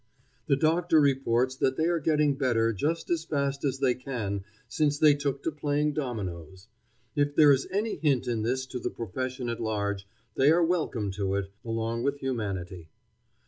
[0.47, 4.97] The doctor reports that they are getting better just as fast as they can since
[4.97, 6.69] they took to playing dominoes.
[7.15, 11.11] If there is any hint in this to the profession at large, they are welcome
[11.11, 12.89] to it, along with humanity.